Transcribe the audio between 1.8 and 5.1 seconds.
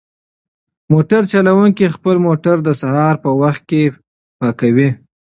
خپل موټر د سهار په وخت کې پاکوي.